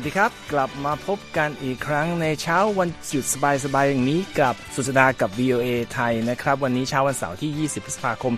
[0.00, 3.24] วัสดีครับ กลับมาพบกันอีกครั้งในเช้าวันหยุด
[3.64, 8.34] สบายๆอย่างนี้กับสุสดากับ VOA ไทยนะครับ วันนี้เช้าวันเสาร์ที่ 20 พฤษภาคม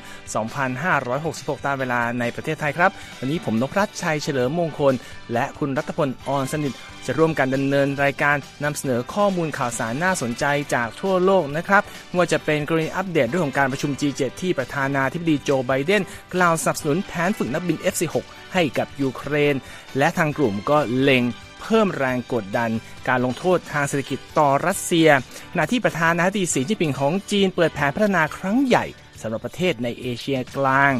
[0.80, 4.94] 2566 ตามเวลาในประเทศไทยครับ วันนี้ผมนพรัชชัยเฉลิมมงคล
[5.32, 6.72] และคุณรัตพลออนสนิท
[7.06, 16.02] จะร่วมกันดำเนินรายการนำเสนอข้อมูลข่าวสารน่าสนใจจากทั่วโลกนะครับไม่ว่าจะเป็นกรณีอัปเดตเรื่องของการประชุม G7 ที่ประธานาธิบดีโจไบเดน
[16.34, 18.24] กล่าวสนับสนุนแผนฝึกนักบิน F-16
[18.54, 19.54] ให้กับยูเครน
[19.98, 21.24] และทางกลุ่มก็เล็ง
[21.62, 22.70] เพิ่มแรงกดดัน
[23.08, 25.08] การลงโทษทางเศรษฐกิจต่อรัสเซีย
[25.52, 28.84] ขณะที่ประธานาธิบดีสีจิ้นผิงของจีนเปิดแผนพัฒนาครั้งใหญ่
[29.22, 30.92] สำหรับประเทศในเอเชียกลาง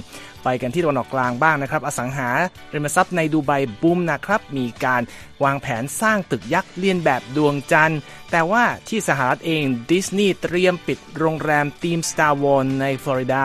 [0.44, 2.30] ไปกันที่ตะวันออกกลางบ้างนะครับ อสังหา
[2.74, 3.52] ริมทรัพย์ในดูไบ
[3.82, 5.02] บูมนะครับ มีการ
[5.44, 8.00] วางแผนสร้างตึกยักษ์เลียนแบบดวงจันทร์
[8.30, 13.44] แต่ว่าที่สหรัฐเองดิสนีย์เตรียมปิดโรงแรมทีม Star Wars ในฟลอริดา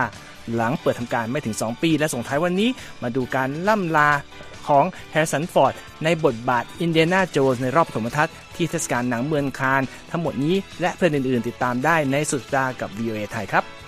[0.53, 2.69] หลังเปิดทำการไม่ถึง 2 ปี และส่งท้ายวันนี้
[3.01, 4.09] มาดูการล่ำลา
[4.67, 13.84] ของแฮร์ริสันฟอร์ด ในบทบาทอินเดียนาโจนส์ในรอบปฐมทัศน์ที่เทศกาลหนังเมืองคานส์ทั้งหมดนี้และเรื่องอื่นๆ ติดตามได้ในสุดสัปดาห์กับ VOA ไทยครับ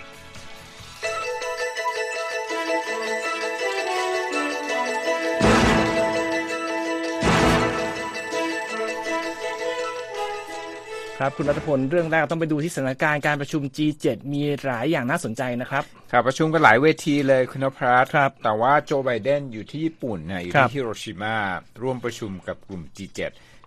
[11.24, 21.36] ครับคุณรัตพลเรื่องแรกต้องไปดูที่สถานการณ์การประชุม G7 มีหลายอย่างน่าสนใจนะครับครับประชุมกันหลายเวทีเลยคุณนพรัตน์ครับแต่ว่าโจไบเดนอยู่ที่ญี่ปุ่นนะอยู่ครัที่บฮิโรชิมา
[21.82, 23.20] ร่วมประชุมกับกลุ่ม G7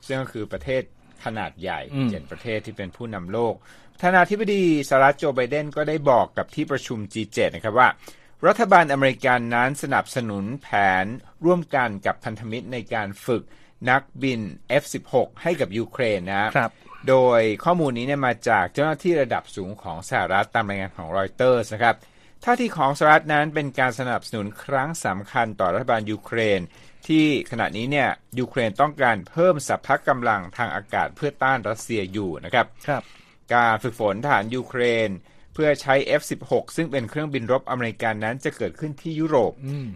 [0.07, 0.83] ซึ่งก็คือประเทศ
[1.25, 3.55] ขนาดใหญ่อืมเจ็ดประเทศที่เป็นผู้นำโลก
[3.95, 7.89] ประธานาธิบดีสหรัฐโจไบเดนก็ได้บอกกับที่ประชุม G7 นะครับว่า
[8.47, 10.69] รัฐบาลอเมริกันนั้นสนับสนุนแผ
[11.03, 11.07] น
[11.45, 13.43] ร่วมกันกับพันธมิตรในการฝึก
[13.91, 14.41] นักบิน
[14.83, 16.73] F16 ให้กับยูเครนนะครับ
[17.09, 21.97] โดยข้อมูลนี้เนี่ยมาจากเจ้าหน้าที่ระดับสูงของสหรัฐตามรายงานของรอยเตอร์สนะครับ
[22.45, 26.61] ท่าทีของสหรัฐนั้นเป็นการสนับสนุนครั้งสำคัญต่อรัฐบาลยูเครน
[27.09, 28.09] ที่ขณะนี้เนี่ย
[28.39, 33.03] ยูเครนต้องการเพิ่มสรรพกำลังทางอากาศเพื่อต้านรัสเซียอยู่นะครับครับ
[33.55, 35.09] การฝึกฝนทหารยูเครน
[35.55, 39.53] เพื่อใช้ F16 ซึ่งเป็นเครื่องบินรบอเมริกันนั้นจะเกิดขึ้นที่ยุโรป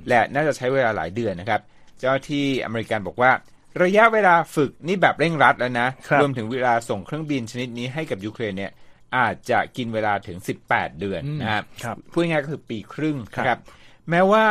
[0.08, 1.60] และน่าจะใช้เวลาหลายเดือนนะครับ
[1.98, 3.32] เจ้าหน้าที่อเมริกันบอกว่า
[3.82, 8.72] ระยะเวลาฝึกนี่แบบเร่งรัดแล้วนะครับรวมถึงเวลาส่งเครื่องบินชนิดนี้ให้กับยูเครนเนี่ย
[9.16, 13.58] อาจจะกินเวลาถึง 18 เดือนนะครับครับพูดง่ายๆก็คือปีครึ่งครับนะครับ
[14.10, 14.46] แม้ว่า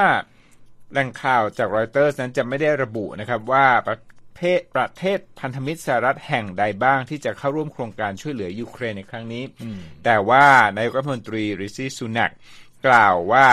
[0.92, 3.98] แหล่งข่าวจากรอยเตอร์สนั้นจะไม่ได้ระบุนะครับว่าประ
[4.38, 9.44] เทศประเทศพันธมิตรสหรัฐแห่งใดบ้างที่จะเข้าร่วมโครงการช่วยเหลือยูเครนในครั้งนี้
[10.06, 10.46] แต่ว่า
[10.76, 12.32] นายกรัฐมนตรีริชี่ซูนัก
[12.88, 13.48] กล่าวว่า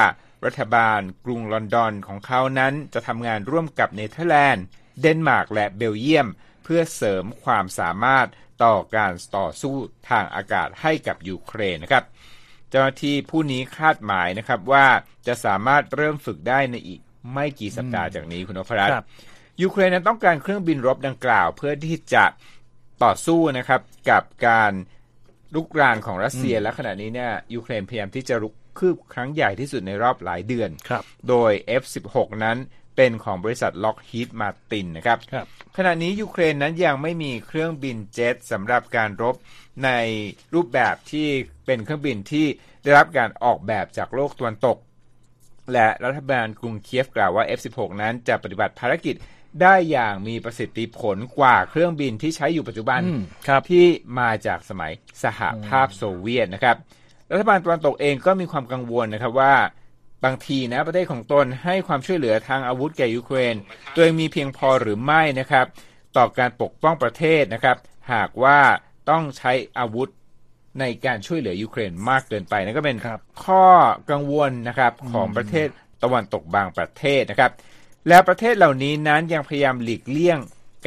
[0.46, 4.64] รัฐบาลกรุงลอนดอนของเขานั้นจะทำงานร่วมกับเนเธอร์แลนด์
[5.00, 6.28] เดนมาร์กและเบลเยียม
[6.64, 8.26] เพื่อเสริมความสามารถ
[8.64, 9.76] ต่อการต่อสู้
[10.10, 12.04] ทางอากาศให้กับยูเครนนะครับ
[12.70, 14.86] เจ้าหน้าที่ผู้นี้คาดหมายนะครับว่า
[15.26, 17.00] จะสามารถเริ่มฝึกได้ในอีก
[17.32, 19.06] ไม่กี่สัปดาห์จากนี้คุณนพรัตน์ครับ
[19.62, 22.24] ยูเครนนั้นต้องการเครื่องบินรบดังกล่าว เพื่อที่จะ
[23.04, 24.72] ต่อสู้นะครับกับการ
[25.54, 31.52] ลุกรานของรัสเซียและขณะนี้เนี่ยยูเครนพยายามที่จะรุกคืบครั้งใหญ่ที่สุดในรอบหลายเดือนครับโดย
[31.82, 32.58] F16 นั้น
[32.96, 35.46] เป็นของบริษัท Lockheed Martin นะครับครับ
[35.76, 39.36] ขณะนี้ยูเครนนั้นยังไม่มีเครื่องบินเจ็ตสำหรับการรบ
[39.84, 39.90] ใน
[40.54, 41.28] รูปแบบที่
[41.66, 42.46] เป็นเครื่องบินที่
[42.82, 44.76] ได้รับการออกแบบจากโลกตะวันตก
[45.72, 49.14] และรัฐบาลกรุงเคียฟกล่าวว่า F16 นั้นจะปฏิบัติภารกิจ
[49.62, 53.86] ได้อย่างมีประสิทธิผลกว่าเครื่องบินที่ใช้อยู่ปัจจุบันอืมครับที่
[54.20, 56.76] มาจากสมัยสหภาพโซเวียตนะครับ
[57.32, 59.54] รัฐบาลตะวันตกเองก็มีความกังวลนะครับว่า
[60.24, 63.54] บางทีนะประเทศของตนให้ความช่วยเหลือทางอาวุธแก่ยูเครน
[63.96, 65.66] โดยมีเพียงพอหรือไม่นะครับ
[66.16, 67.76] ต่อการปกป้องประเทศนะครับ
[68.12, 68.58] หากว่า
[69.10, 70.08] ต้องใช้อาวุธ
[70.80, 73.66] ในการช่วยเหลือยูเครนมากเกินไปนั่นก็เป็นครับข้อ
[74.10, 75.68] กังวลนะครับของประเทศ
[76.02, 77.52] ตะวันตกบางประเทศนะครับ
[78.08, 80.38] และประเทศเหล่านี้นั้นยังพยายามหลีกเลี่ยง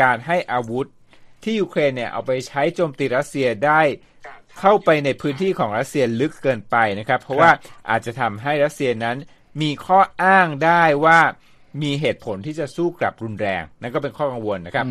[0.02, 0.88] การให้อาวุธ
[1.44, 3.82] ที่ยูเครนเนี่ยเอาไปใช้โจมตีรัสเซียได้
[4.60, 7.52] เข้าไปในพื้นที่ของรัสเซียลึกเกินไปนะครับ เพราะว่า
[7.90, 9.18] อาจจะทำให้รัสเซียนั้น
[9.62, 11.20] มีข้ออ้างได้ว่า
[11.84, 14.86] มีเหตุผลที่จะสู้กลับรุนแรง นั่นก็เป็นข้อกังวลนะครับ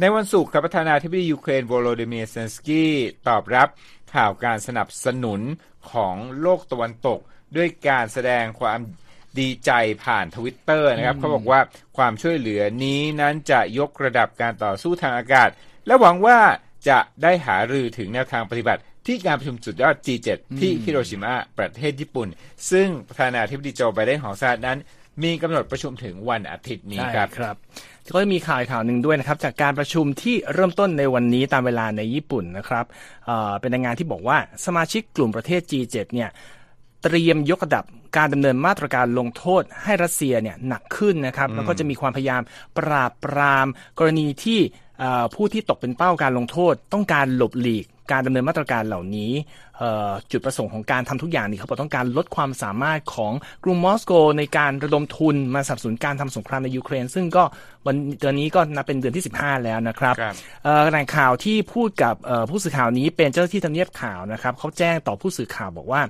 [0.00, 2.92] ในวันศุกร์ครับประธานาธิบดียูเครนโวโลดิเมียร์เซเลนสกี้
[3.28, 3.68] ตอบรับ
[4.14, 5.40] ข่าวการสนับสนุน
[5.92, 7.18] ของโลกตะวันตก
[7.56, 8.78] ด้วยการแสดงความ
[9.38, 9.70] ดีใจ
[10.04, 11.60] ผ่านทวิตเตอร์นะครับ เขาบอกว่า
[11.96, 15.48] ความช่วยเหลือนี้นั้นจะยกระดับการต่อสู้ทางอากาศ
[15.86, 16.38] และหวังว่า
[16.88, 20.28] จะได้หารือถึงแนวทางปฏิบัติ ที่การประชุมสุดยอด G7
[20.60, 22.28] ที่ฮิโรชิมาประเทศญี่ปุ่น
[22.70, 24.78] ซึ่งประธานาธิบดีโจไบเดนของสหรัฐนั้น
[25.22, 27.56] มีกำหนดประชุมถึงวันอาทิตย์นี้ใช่ครับครับ
[28.14, 32.84] ก็จะมีข่าวอีกข่าวหนึ่งด้วยนะครับ จากการประชุมที่เริ่มต้นในวันนี้ตามเวลาในญี่ปุ่นนะครับ
[33.26, 36.28] เอ่อเป็นรายงานที่บอกว่าสมาชิกกลุ่มประเทศ G7 เนี่ย
[37.02, 37.84] เตรียมยกระดับ
[38.16, 42.42] การดำเนินมาตรการลงโทษให้รัสเซียเนี่ยหนักขึ้นนะครับแล้วก็จะมีความพยายาม
[42.78, 43.66] ปราบปราม
[43.98, 44.60] กรณีที่
[44.98, 49.32] เอ่อผู้ที่ตกเป็นเป้าการลงโทษต้องการหลบหลีก การดำเนินมาตรการเหล่านี้
[50.30, 53.32] จุดประสงค์ของการทำทุกอย่างนี่เขาบอกต้องการลดความสามารถของ
[53.64, 57.44] กรุงมอสโก ในการระดมทุนมาสนับสนุนการทำสงครามในยูเครน ซึ่งก็
[57.86, 60.34] วันเดือนนี้ก็นับเป็นเดือนที่ 15 แล้วนะครับครับ
[60.64, 66.00] เอ่อแหล่งข่าวที่พูดกับเอ่อผู้สื่อข่าวนี้เป็นเจ้าหน้าที่ทำเนียบข่าวนะครับเขาแจ้งต่อผู้สื่อข่าวบอกว่า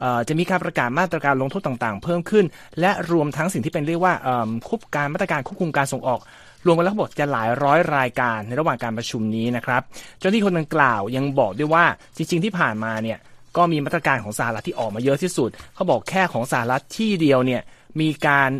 [0.00, 2.44] เอ่อจะมีการประกาศมาตรการลงโทษต่างๆ เพิ่มขึ้น
[2.80, 6.22] และรวมทั้งสิ่งที่เป็นเรียกว่าเอิ่มควบการมาตรการควบคุมการส่งออก
[6.66, 9.82] รวมกันแล้วเขาบอกจะหลายร้อยรายการในระหว่างการประชุมนี้นะครับ
[10.18, 11.84] เจ้าหน้าที่คนดังกล่าวยังบอกด้วยว่า
[12.16, 13.11] จริง ๆ ที่ผ่านมาเนี่ย
[13.56, 17.62] ก็มีมาตรการของสหรัฐที่ออกมาเยอะที่สุด เขาบอกแค่ของสหรัฐที่เดียวเนี่ย
[18.00, 18.50] มีการ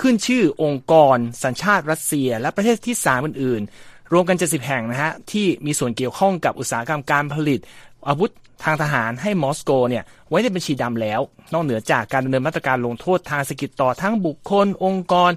[0.00, 7.60] ขึ้นชื่อองค์กร สัญชาติรัสเซีย และประเทศที่สามอื่นๆ รวมกัน 70 แห่งนะฮะที่มีส่วนเกี่ยวข้องกับอุตสาหกรรมการผลิต
[8.08, 8.30] อาวุธ
[8.64, 11.20] ทางทหารให้มอสโกเนี่ยไว้ในบัญชีดำแล้ว
[11.52, 15.30] นอกเหนือจากการดำเนินมาตรการลงโทษทางเศรษฐกิจต่อทั้งบุคคล องค์กร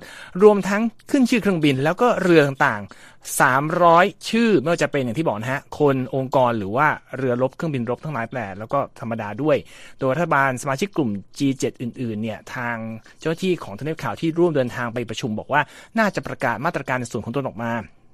[0.44, 0.82] รวมทั้ง
[1.12, 6.88] ขึ้นชื่อเครื่องบิน แล้วก็เรือต่างๆ 300 ชื่อไม่ว่าจะเป็นอย่างที่บอกนะฮะคนองค์กรหรือว่า
[7.18, 9.58] เรือรบเครื่องบินรบทั้งหลายแปลแล้วก็ธรรมดาด้วย
[10.00, 12.76] โดยรัฐบาลสมาชิกกลุ่ม G7 อื่นๆเนี่ยทาง
[13.20, 15.62] เจ้าหน้าที่ของทางเนียข่าวที่ร่วมเดินทางไปประชุมบอกว่า
[16.00, 17.72] น่าจะประกาศมาตรการในส่วนของตนออกมา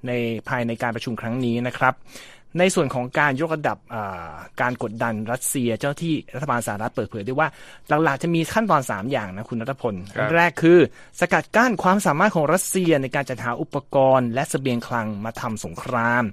[0.07, 0.12] ใน
[0.50, 1.94] ภายในการประชุมครั้งนี้นะครับ
[2.59, 4.31] ในส่วนของการยกระดับอ่า
[4.62, 7.48] การกดดันรัสเซียเจ้าที่รัฐบาลสหรัฐเปิดเผยด้วยว่า
[8.03, 10.80] หลักๆจะมีขั้นตอน 3 อย่างนะคุณนัทพลครับอันแรกคือ
[11.19, 16.24] สกัดกั้นความสามารถของรัสเซียในการจัดหาอุปกรณ์ และเสบียงคลังมาทำสงคราม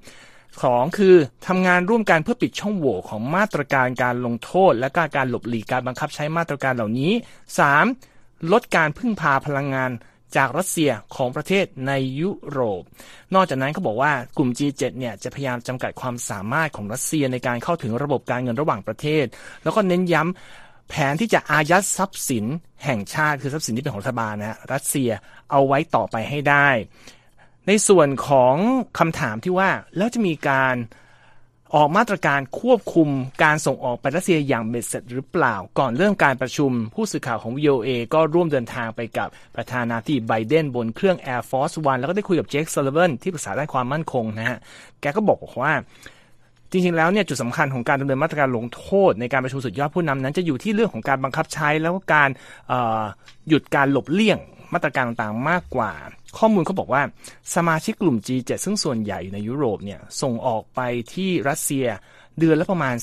[0.65, 1.17] สองคือ
[1.47, 7.12] ทำงานร่วมกันเพื่อปิดช่องโหว่ของมาตรการการลงโทษ และการการหลบหลีกการบังคับใช้มาตรการเหล่านี้
[7.59, 7.85] สาม
[8.53, 9.91] ลดการพึ่งพาพลังงาน
[10.37, 12.83] จากรัสเซียของประเทศในยุโรป
[13.35, 19.25] นอกจากนั้นเขาบอกว่ากลุ่ม G7 เนี่ยจะพยายามจำกัดความสามารถของรัสเซียในการเข้าถึงระบบการเงินระหว่างประเทศ
[19.63, 22.45] แล้วก็เน้นย้ำแผนที่จะอายัดทรัพย์สิน
[22.85, 25.11] แห่งชาติคือทรัพย์สินที่เป็นของรัฐบาลนะฮะรัสเซีย
[25.51, 26.69] เอาไว้ต่อไปให้ได้
[27.67, 28.55] ในส่วนของ
[28.99, 30.77] คำถามที่ว่าแล้วจะมีการ
[31.76, 33.09] ออกมาตรการควบคุม
[33.44, 44.59] การส่งออกไปรัสเซียอย่างเบ็ดเสร็จหรือเปล่า ก่อนเริ่มการประชุม ผู้สื่อข่าวของ VOA ก็ร่วมเดินทางไปกับประธานาธิบดีไบเดนบนเครื่อง Air Force One แล้วก็ได้คุยกับเจคซัลลิ v วนที่ปรึกษาด้านความมั่นคงนะฮะ
[45.00, 45.73] แกก็บอกว่า
[46.70, 52.31] จริงๆ แล้วเนี่ยจุดสำคัญของการดำเนินมาตรการลงโทษในการประชุมสุดยอดผู้นำนั้น จะอยู่ที่เรื่องของการบังคับใช้แล้วก็การ
[53.49, 54.38] หยุดการหลบเลี่ยง
[54.75, 55.93] มาตรการต่างๆมากกว่า
[56.39, 57.03] ข้อมูลเขาบอกว่า
[57.55, 60.81] สมาชิกกลุ่ม G7 ซึ่งส่วนใหญ่อยู่ในยุโรปเนี่ยส่งออกไป
[61.15, 61.87] ที่รัสเซีย
[62.39, 62.95] เดือนละประมาณ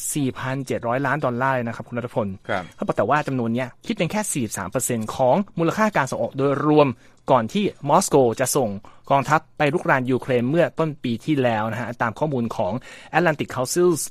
[0.50, 6.88] 4,700 ล้านดอลลาร์เลยนะครับ คุณรัฐพลครับเขาบอกแต่ว่าจำนวนเนี้ยคิดเป็นแค่ 43%ของมูลค่าการส่งออกโดยรวม
[7.31, 8.69] ก่อนที่มอสโกจะส่ง
[9.12, 12.74] กองทัพไปรุกรานยูเครนเมื่อต้นปีที่แล้วนะฮะ ตามข้อมูลของ
[13.18, 14.01] Atlantic Council's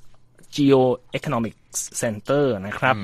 [0.54, 1.54] Geoeconomic
[2.00, 2.94] Center นะครับ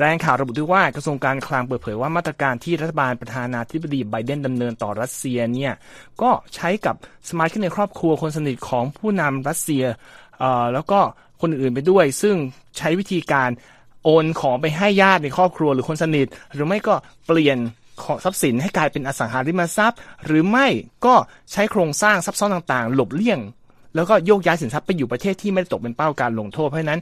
[0.00, 5.72] รายงานข่าวระบุด้วยว่ากระทรวงการคลังเปิดเผยว่ามาตรการที่รัฐบาลประธานาธิบดีไบเดนดำเนินต่อรัสเซียเนี่ย
[6.22, 6.94] ก็ใช้กับ
[7.28, 9.84] สมาชิกในครอบครัวคนสนิทของผู้นำรัสเซีย
[10.38, 11.00] เอ่อแล้วก็
[11.40, 12.36] คนอื่นๆไปด้วย ซึ่ง
[12.78, 13.50] ใช้วิธีการ
[14.04, 16.94] โอนของไปให้ญาติในครอบครัวหรือคนสนิท หรือไม่ก็
[17.26, 17.58] เปลี่ยน
[18.04, 20.66] ของทรัพย์สินให้กลายเป็นอสังหาริมทรัพย์ หรือไม่
[21.06, 21.14] ก็
[21.52, 23.38] ใช้โครงสร้างซับซ้อนต่างๆ หลบเลี่ยง
[23.98, 27.00] แล้วก็โยกย้ายสินทรัพย์ไปอยู่ประเทศที่ไม่ได้ตกเป็นเป้าการลงโทษ เพราะนั้น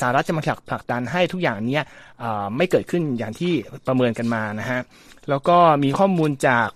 [0.00, 1.80] สหรัฐจะมาผลักผลักดันให้ทุกอย่างนี้
[2.56, 3.52] ไม่เกิดขึ้นอย่างที่
[3.86, 4.80] ประเมินกันมานะฮะ
[5.28, 6.68] แล้วก็มีข้อมูลจาก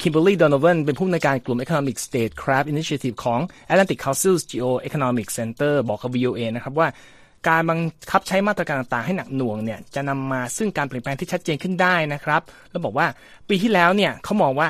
[0.00, 3.40] คิมเบอร์ลีย์ด n น v วนเป็นผู้อำนวยการกลุ่ม Economic Statecraft Initiative ของ
[3.72, 6.88] Atlantic Council's Geoeconomic Center บอกกับ VOA นะครับว่า
[7.48, 13.06] การบังคับใช้มาตรการต่างๆให้หนักหน่วงเนี่ยจะนำมาซึ่งการเปลี่ยนแปลงที่ชัดเจนขึ้นได้นะครับ แล้วบอกว่า
[13.48, 14.68] ปีที่แล้วเนี่ยเขามองว่า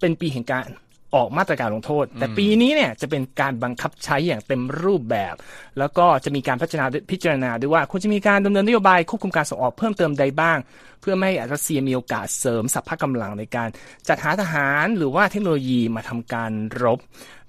[0.00, 0.68] เป็นปีแห่งการ
[1.16, 5.34] ออกมาตรการลงโทษ แต่ปีนี้เนี่ยจะเป็นการบังคับใช้อย่างเต็มรูปแบบ
[5.78, 10.58] แล้วก็จะมีการพิจารณาพิจารณาด้วยว่าควรจะมีการดำเนินนโยบายควบคุมการส่งออกเพิ่มเติมใดบ้าง
[11.00, 13.68] เพื่อไม่ให้รัสเซียมีโอกาสเสริมสัพพะกำลังในการ
[14.08, 16.98] จัดหาทหารหรือว่าเทคโนโลยีมาทำการรบ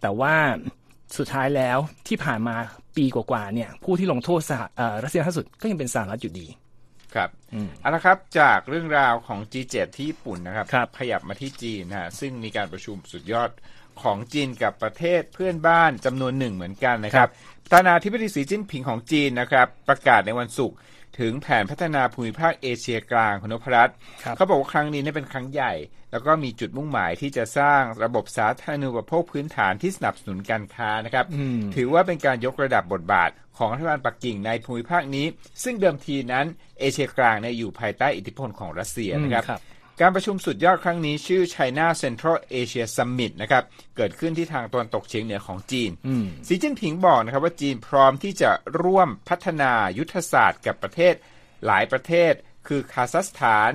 [0.02, 0.36] แต่ว่า
[1.18, 2.56] สุดท้ายแล้วที่ผ่านมา
[2.98, 6.48] ปีกว่าๆเนี่ยผู้ที่ลงโทษสหเอ่อรัสเซียล่าสุดก็ยังเป็นสหรัฐอยู่ดี
[7.16, 7.30] ครับ
[7.82, 13.50] เอาละครับจากเรื่องราวของ G7 ที่ญี่ปุ่นนะครับครับขยับมาที่จีนนะฮะซึ่งมีการประชุมสุดยอด
[14.02, 17.30] ของจีนกับประเทศเพื่อนบ้านจำนวนหนึ่งเหมือนกันนะครับ
[17.64, 20.78] ประธานาธิบดีสีจิ้นผิงของจีนนะครับ ประกาศในวันศุกร์
[21.20, 25.74] ถึงแผนพัฒนาภูมิภาคเอเชียกลางคุณนพรัตน์ครับเขาบอกว่าครั้งนี้เนี่ยเป็นครั้งใหญ่
[26.12, 31.26] แล้วก็มีจุดมุ่งหมายที่จะสร้างระบบสาธารณูปโภคพื้นฐานที่สนับสนุนการค้านะครับ
[31.76, 35.26] ถือว่าเป็นการยกระดับบทบาทของรัฐบาลปักกิ่งในภูมิภาคนี้
[35.64, 36.46] ซึ่งเดิมทีนั้น
[36.80, 39.62] เอเชียกลางเนี่ยอยู่ภายใต้อิทธิพลของรัสเซียนะครับครับ
[40.02, 43.64] การประชุมสุดยอดครั้งนี้ชื่อ China Central Asia Summit นะครับ
[43.96, 45.92] เกิดขึ้นที่ทางตะวันตกเฉียงเหนือของจีน
[46.48, 48.52] สีจิ้นผิงบอกนะครับว่าจีนพร้อมที่จะ
[48.84, 51.14] ร่วมพัฒนายุทธศาสตร์กับประเทศ
[51.66, 52.34] หลายประเทศ
[52.68, 53.72] คือคาซัคสถาน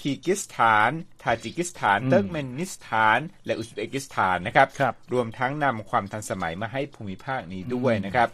[0.00, 0.90] คีร์กิสถาน
[1.22, 8.28] ทาจิกิสถาน เติร์กเมนิสถาน และอุซเบกิสถานนะครับครับรวมทั้งนำความทันสมัยมาให้ภูมิภาคนี้ด้วยนะครับ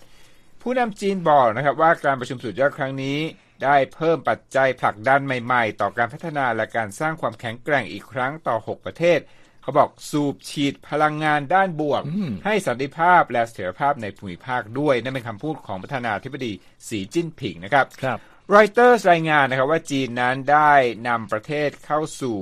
[0.63, 3.19] ผู้นำจีนบอกนะครับว่าการประชุมสุดยอดครั้งนี้
[3.65, 9.21] ได้เพิ่มปัจจัยผลักดันใหม่ๆ ต่อการพัฒนาและการสร้างความแข็งแกร่งอีกครั้งต่อ 6 ประเทศ
[9.63, 12.03] เขาบอกสูบฉีดพลังงานด้านบวก
[12.45, 16.53] ให้สันติภาพและเสถียรภาพในภูมิภาคด้วย นั่นเป็นคำพูดของประธานาธิบดี
[16.89, 18.19] สีจิ้นผิงนะครับครับ
[18.55, 20.73] รอยเตอร์รายงานนะครับว่าจีนนั้นได้
[21.09, 22.39] นำประเทศเข้าสู่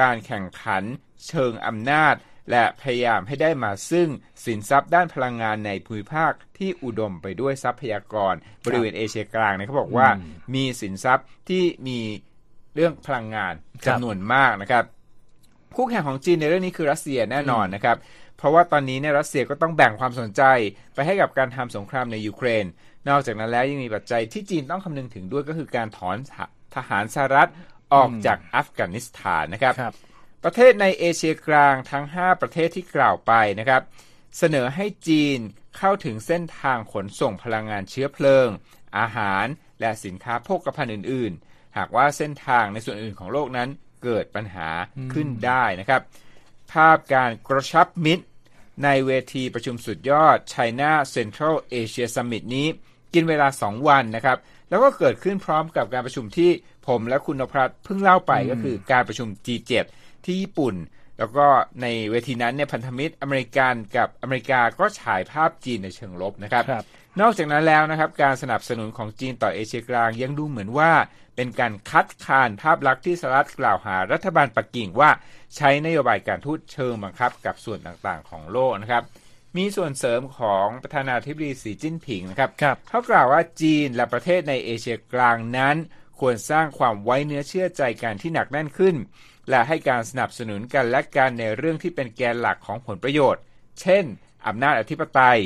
[0.00, 0.82] การแข่งขัน
[1.26, 2.14] เชิงอำนาจ
[2.50, 4.08] และพยายามให้ได้มาซึ่ง
[4.44, 8.34] สินทรัพย์ด้านพลังงานในภูมิภาคที่อุดมไปด้วยทรัพยากร
[8.64, 10.08] บริเวณเอเชียกลางเนี่ยเขาบอกว่า
[10.54, 11.98] มีสินทรัพย์ที่มี
[12.74, 14.84] เรื่องพลังงานครับจำนวนมากนะครับ
[15.76, 17.96] คู่แข่งของจีนในเรื่องนี้คือรัสเซียแน่นอนนะครับ
[18.36, 20.42] เพราะว่าตอนนี้เนี่ยรัสเซียก็ต้องแบ่งความสนใจ
[20.94, 22.64] ไปให้กับการทำสงครามในยูเครน
[23.08, 26.16] นอกจากนั้นแล้วยังมีปัจจัยที่จีนต้องคำนึงถึงด้วยก็คือการถอน
[26.76, 27.48] ทหารสหรัฐ
[27.94, 29.94] ออกจากอัฟกานิสถานนะครับครับ
[30.44, 33.82] ประเทศในเอเชียกลางทั้ง 5 ประเทศที่กล่าวไปนะครับ
[34.38, 35.38] เสนอให้จีน
[35.76, 38.48] เข้าถึงเส้นทางขนส่งพลังงานเชื้อเพลิง
[38.98, 39.46] อาหาร
[39.80, 43.68] และสินค้าโภคภัณฑ์อื่น ๆ หากว่าเส้นทางในส่วนอื่นของโลกนั้น
[44.04, 44.68] เกิดปัญหา
[45.12, 46.00] ขึ้นได้นะครับ
[46.72, 48.24] ภาพการกระชับมิตร
[48.84, 52.66] ในเวทีประชุมสุดยอด China Central Asia Summit นี้
[53.14, 56.50] กินเวลา 2 วันนะครับ แล้วก็เกิดขึ้นพร้อมกับการประชุมที่
[56.86, 59.72] ผมและคุณนพรัตเพิ่งเล่าไปก็คือการประชุม G7
[60.24, 60.74] ที่ญี่ปุ่น
[61.18, 61.46] แล้วก็
[61.82, 66.84] ในเวทีนั้นเนี่ยพันธมิตรอเมริกันกับอเมริกาก็ฉายภาพจีนในเชิงลบนะครับครับ
[67.20, 70.92] นอกจากนั้นแล้วนะครับ การสนับสนุนของจีนต่อเอเชียกลางยังดูเหมือนว่า
[71.36, 75.10] เป็นการคัดค้านภาพลักษณ์ที่สหรัฐกล่าวหารัฐบาลปักกิ่งว่า
[75.56, 79.02] ใช้นโยบายการทูตเชิงบังคับกับส่วนต่างๆ ของโลกนะครับ
[79.56, 85.76] มีส่วนเสริมของประธานาธิบดีสีจิ้นผิงนะครับครับเขากล่าวว่าจีนและประเทศในเอเชียกลางนั้น
[86.20, 88.94] ควรสร้างความไว้เนื้อเชื่อใจกันที่หนักแน่นขึ้น
[89.50, 93.42] และให้การสนับสนุนกันและกันในเรื่องที่เป็นแกนหลักของผลประโยชน์
[93.80, 94.04] เช่น
[94.46, 95.40] อำนาจอธิปไตย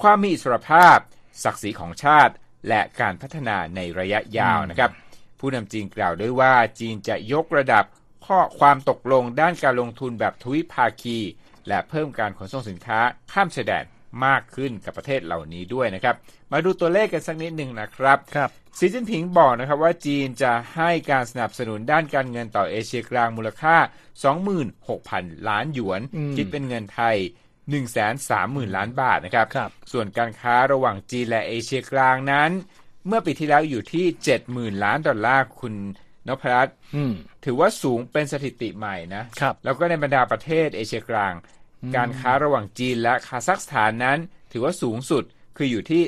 [0.00, 0.98] ความมีอิสรภาพ
[1.44, 2.34] ศักดิ์ศรีของชาติ
[2.68, 4.90] และการพัฒนาในระยะยาวนะครับ
[5.38, 7.84] ผู้นำจีนกล่าวด้วยว่าจีนจะยกระดับ
[8.26, 11.18] ข้อความตกลงด้านการลงทุนแบบทวิภาคี
[11.68, 13.00] และเพิ่มการขนส่งสินค้า
[13.32, 13.84] ข้ามชายแดน
[14.24, 16.14] มากขึ้นกับประเทศเหล่านี้ด้วยนะครับ
[16.52, 23.76] มาดูตัวเลขกันสักนิดหนึ่งนะครับครับสีจิ้นผิงบอกนะครับว่าจีนจะให้การสนับสนุนด้านการเงินต่อเอเชียกลางมูลค่า
[24.62, 27.16] 26,000 ล้านหยวนอืมคิดเป็นเงินไทย
[27.96, 32.50] 130,000 ล้านบาทนะครับครับส่วนการค้าระหว่างจีนและเอเชียกลางนั้น
[33.06, 34.06] เมื่อปีที่แล้วอยู่ที่
[34.44, 35.74] 70,000 ล้านดอลลาร์คุณ
[36.28, 37.12] นพรัตน์อืม
[37.44, 41.34] ถือว่าสูงเป็นสถิติใหม่นะครับแล้วก็ในบรรดาประเทศเอเชียกลาง
[41.96, 44.18] การค้าระหว่างจีนและคาซัคสถานนั้น
[44.52, 45.24] ถือว่าสูงสุด
[45.56, 46.02] คืออยู่ที่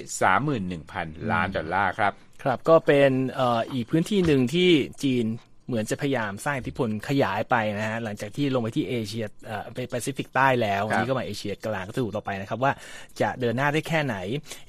[0.78, 4.70] 31,000 ล้านดอลลาร์ครับ ครับก็เป็นเอ่ออีกพื้นที่หนึ่งที่
[5.04, 5.26] จีน
[5.66, 12.72] เหมือนจะพยายามสร้างอิทธิพลขยายไปนะฮะหลังจากที่ลงไปที่เอเชียเอ่อไปแปซิฟิกใต้แล้ววันนี้ก็มาเอเชียกลางก็จะดูต่อไปนะครับว่า
[13.20, 14.16] จะเดินหน้าได้แค่ไหน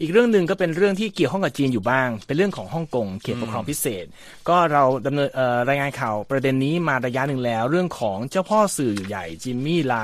[0.01, 4.05] อีกเรื่องหนึ่งก็เป็นเรื่องที่เกี่ยวข้องกับจีนอยู่บ้าง เป็นเรื่องของฮ่องกงเขตปกครองพิเศษ
[4.49, 9.95] ก็เราดำเนินเอ่อรายงานข่าวประเด็นนี้มาระยะหนึ่งแล้ว เรื่องของเจ้าพ่อสื่อใหญ่จิมมี่ไล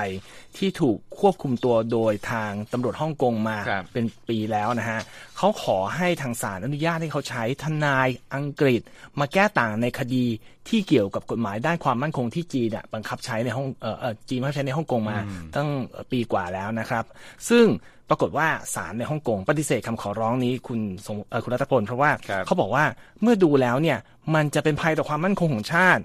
[0.58, 5.00] ที่ถูกควบคุมตัวโดยทางตำรวจฮ่องกงมาครับเป็นปีแล้วนะฮะ
[5.38, 8.82] เขาขอให้ทางศาลอนุญาตให้เขาใช้ทนายอังกฤษ
[9.20, 10.26] มาแก้ต่างในคดี
[10.70, 15.18] ที่เกี่ยวกับกฎหมายด้านความมั่นคงที่จีนอะบังคับใช้ในห้องเอ่อเอ่อจีนบังคับใช้ในฮ่องกงมา
[15.56, 15.70] ตั้ง
[16.12, 17.04] ปีกว่าแล้วนะครับ
[17.50, 17.66] ซึ่ง
[18.10, 22.86] ปรากฏว่าศาลในฮ่องกงปฏิเสธคำขอร้องนี้คุณสงเอ่อคุณรัตพลเพราะว่าครับเขาบอกว่า
[23.22, 23.98] เมื่อดูแล้วเนี่ย
[24.36, 26.04] มันจะเป็นภัยต่อความมั่นคงของชาติ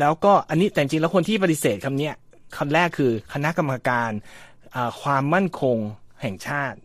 [0.00, 2.14] แล้วก็อันนี้แต่จริงๆแล้วคนที่ปฏิเสธคำเนี้ย
[2.56, 4.10] คำแรกคือคณะกรรมการ
[4.74, 5.76] อ่าความมั่นคง
[6.22, 6.78] แห่งชาติ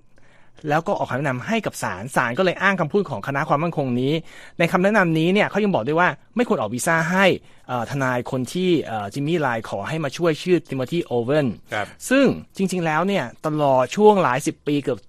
[0.70, 4.14] แล้วก็ออกคำแนะนำให้กับศาลศาลก็เลยอ้างคำพูดของคณะความมั่นคงนี้
[4.60, 7.26] ในคำแนะนำนี้เนี่ยเขายังบอกด้วยว่าไม่ควรออกวีซ่าให้
[7.68, 12.26] เอ่อทนายคนที่เอ่อจิมมี่ไลน์ขอให้มาช่วยชื่อติโมธีโอเวนครับซึ่ง
[12.58, 15.00] จริง ๆ แล้วเนี่ยตลอดช่วงหลายสิบปีเกือบ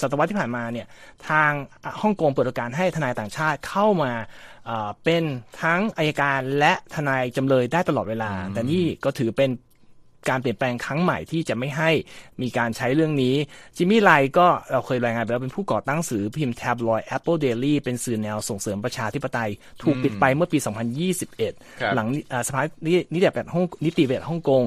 [0.00, 0.86] ศตวรรษที่ผ่านมาเนี่ย
[1.28, 1.50] ทาง
[1.84, 4.12] อะฮ่องกงเปิดโอกาสให้ทนายต่างชาติเข้ามา
[4.66, 5.22] เอ่อเป็น
[5.62, 9.50] ทั้งอายการและทนายจำเลยได้ตลอดเวลา แต่นี่ก็ถือเป็น
[10.30, 11.90] การเปลี่ยนแปลงครั้งใหม่ที่จะไม่ให้
[12.42, 13.34] มีการใช้เรื่องนี้
[13.76, 19.50] จิมมี่ไลก็เราเคยรายงานไปแล้วเป็นผู้ก่อตั้งสื่อพิมพ์แท็บลอย Apple Daily เป็นสื่อแนวส่งเสริมประชาธิปไตย
[19.82, 20.74] ถูกปิดไปเมื่อปีครับ
[21.32, 24.62] 2021 หลังอ่าสภานินิติบัญญัติฮ่องนิติบัญญัติฮ่องกง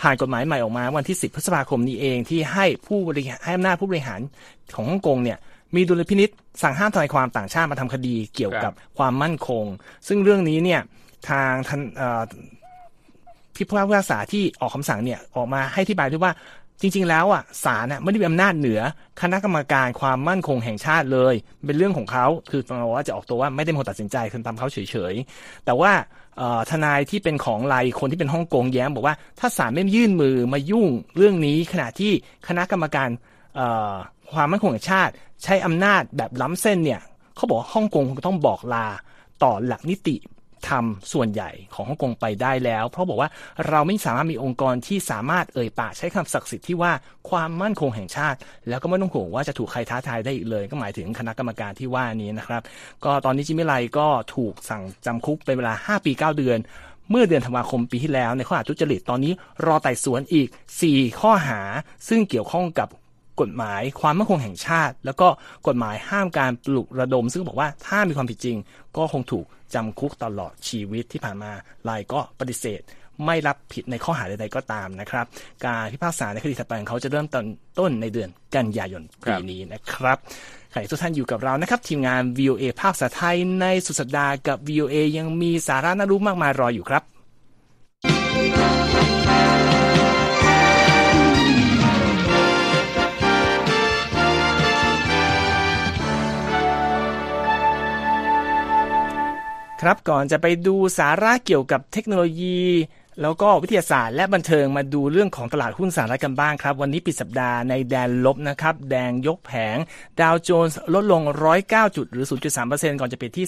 [0.00, 4.20] ผ่านกฎหมายใหม่ออกมาวันที่ 10 พฤษภาคมนี้เองที่ให้ผู้บริหารให้อำนาจผู้บริหาร
[4.74, 5.38] ของฮ่องกงเนี่ย
[5.74, 6.30] มีดุลพินิษ
[6.62, 9.64] สั่งห้ามทนายความต่างชาติมาทำคดีเกี่ยวกับความมั่นคง
[10.08, 10.80] ซึ่งเรื่องนี้เนี่ย
[11.28, 12.22] ทางทันเอ่อ
[13.56, 16.32] ที่ผู้พิพากษาที่ออกคำสั่งเนี่ยออกมาให้ที่บายด้วยว่า
[16.80, 18.80] จริง ๆ แล้วอะศาลน่ะไม่ได้มีอำนาจเหนือ
[19.20, 21.34] คณะกรรมการความมั่นคงแห่งชาติเลย
[21.66, 25.92] เป็นเรื่องของเขาคือตรงว่าจะออกตัวว่าไม่ได้เป็นคนตัดสินใจคือตามเขาเฉยๆ แต่ว่า
[26.70, 32.12] ทนายที่เป็นของไลคนที่เป็นฮ่องกงแย้มบอกว่าถ้าศาลไม่ยื่นมือมายุ่งเรื่องนี้ขณะที่
[32.48, 33.08] คณะกรรมการ
[34.32, 35.12] ความมั่นคงแห่งชาติ
[35.44, 37.00] ใช้อำนาจแบบล้ำเส้นเนี่ย
[37.36, 38.86] เขาบอกฮ่องกงต้องบอกลา
[39.42, 40.16] ต่อหลักนิติ
[40.68, 43.30] ธรรมส่วนใหญ่ของฮ่องกงไปได้แล้ว เพราะบอกว่า
[43.68, 46.92] เราไม่สามารถมีองค์กรที่สามารถเอ่ยปากใช้คำศักดิ์สิทธิ์ที่ว่า
[47.30, 48.38] ความมั่นคงแห่งชาติ
[48.68, 52.62] แล้วก็ไม่ต้องห่วงว่าจะถูกใครท้าทายได้อีกเลย ก็หมายถึงคณะกรรมการที่ว่านี้นะครับ
[53.04, 56.60] ก็ตอนนี้จิมมิไลก็ถูกสั่งจำคุกเป็นเวลา 5 ปี 9 เดือน
[57.10, 59.32] เมื่อเดือนธันวาคมปีที่แล้วในข้อหาทุจริตตอนนี้
[59.66, 60.48] รอไต่สวนอีก
[60.84, 61.60] 4 ข้อหา
[62.08, 62.88] ซึ่งเกี่ยวข้องกับ
[63.40, 65.28] กฎหมายความมั่นคงแห่งชาติ แล้วก็
[65.66, 68.56] กฎหมายห้ามการปลุกระดม ซึ่งบอกว่าถ้ามีความผิดจริง
[68.96, 69.44] ก็คงถูก
[69.74, 71.52] จำคุกตลอดชีวิตที่ผ่านมา
[71.88, 72.80] ลายก็ปฏิเสธ
[73.26, 75.26] ไม่รับผิดในข้อหาใดๆก็ตามนะครับ
[75.64, 77.44] การพิพากษาในคดีถัดไปของเขาจะเริ่มต้น
[77.78, 80.18] ต้นในเดือนกันยายนปีนี้นะครับ
[80.72, 87.02] ใครทุกท่านอยู่กับเรานะครับ ทีมงาน VOA ภาคภาษาไทยในสุดสัปดาห์กับ VOA ยังมีสาระน่ารู้มากมายรออยู่ครับ
[99.82, 102.60] ครับก่อนจะไปดูสาระเกี่ยวกับเทคโนโลยี
[103.22, 109.76] แล้วก็วิทยาศาสตร์และบันเทิงมาดูเรื่องของตลาดหุ้นสหรัฐกันบ้างครับ วันนี้ปิดสัปดาห์ในแดนลบนะครับ แดงยกแผง
[110.20, 111.22] ดาวโจนส์ลดลง
[111.60, 112.26] 109 จุด หรือ
[112.62, 113.46] 0.3%ก่อนจะปิดที่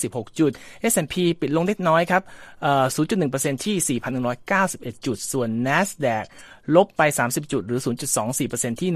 [0.00, 0.52] 33,426 จุด
[0.92, 2.22] S&P ปิดลงเล็กน้อยครับ
[2.62, 2.84] เอ่อ
[3.24, 4.00] 0.1%ที่
[4.56, 6.24] 4,191 จุด ส่วน NASDAQ
[6.76, 7.80] ลบไป 30 จุดหรือ
[8.30, 8.90] 0.24%ที่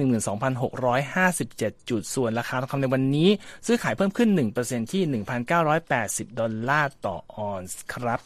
[0.73, 3.29] 12,657 จุด ส่วนราคาทองคำในวันนี้
[3.67, 4.29] ซื้อขายเพิ่มขึ้น
[4.61, 5.03] 1%ที่
[5.73, 8.21] 1,980 ดอลลาร์ต่อออนซ์ครับ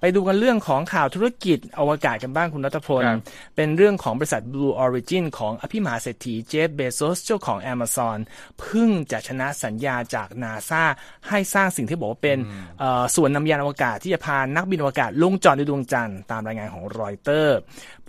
[0.00, 3.20] ไปดูกันเรื่องของข่าวธุรกิจอวกาศกันบ้างคุณรัตพลครับ
[3.56, 8.18] เป็นเรื่องของบริษัท Blue Origin ของอภิมหาเศรษฐีเจฟเบโซสเจ้าของ Amazon
[8.60, 10.82] เพิ่งจะชนะสัญญาจากนาซา
[11.28, 12.38] ให้สร้างสิ่งที่บอกว่าเป็น
[12.80, 17.58] เอ่อส่วนนำยานอวกาศที่จะพานักบินอวกาศลงจอดในดวงจันทร์ตามรายงานของรอยเตอร์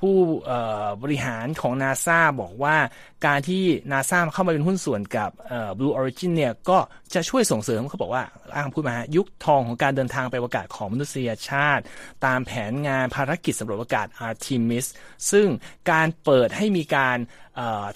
[0.05, 0.19] ผู้
[1.03, 2.75] บริหารของนาซาบอกว่า
[3.25, 6.77] การที่นาซาเข้ามาเป็นหุ้นส่วนกับเอ่อ Blue Origin เนี่ยก็
[7.13, 8.23] จะช่วยส่งเสริมเขาบอกว่า
[8.55, 11.83] อ้างพูดมาฮะยุคทองของการเดินทางไปอวกาศของมนุษยชาติ
[12.25, 14.85] ตามแผนงานภารกิจสำรวจอวกาศ Artemis
[15.31, 15.47] ซึ่ง
[15.91, 17.17] การเปิดให้มีการ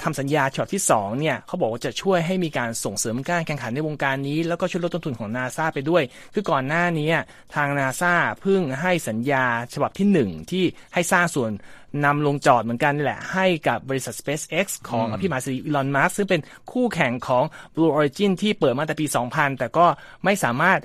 [0.04, 7.10] ทำสัญญาฉบับที่2เนี่ยเขาบอกว่าจะช่วยให้มีการส่งเสริมการแข่งขันในวงการนี้ แล้วก็ช่วยลดต้นทุนของนาซาไปด้วย คือก่อนหน้านี้
[7.56, 10.64] ทางนาซาเพิ่งให้สัญญาฉบับที่ 1 ที่
[10.94, 11.52] ให้สร้างส่วน
[12.06, 19.86] นำลงจอดเหมือนกันนี่แหละให้กับบริษัท SpaceX ของอพี่มหาสีอีลอนมัสซึ่งเป็นคู่แข่งของ Blue Origin ที่เปิดมาแต่ปี 2000 แต่ก็
[20.24, 20.80] ไม่สามารถ